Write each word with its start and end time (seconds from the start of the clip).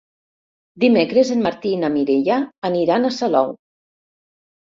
Dimecres 0.83 1.31
en 1.35 1.43
Martí 1.47 1.73
i 1.77 1.81
na 1.83 1.91
Mireia 1.97 2.37
aniran 2.71 3.05
a 3.05 3.11
Salou. 3.19 3.51